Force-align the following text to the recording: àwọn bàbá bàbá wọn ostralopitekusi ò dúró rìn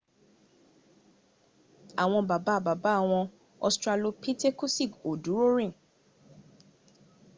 àwọn 2.03 2.21
bàbá 2.29 2.55
bàbá 2.65 2.91
wọn 3.09 3.23
ostralopitekusi 3.67 4.85
ò 5.09 5.11
dúró 5.23 5.47
rìn 5.55 5.73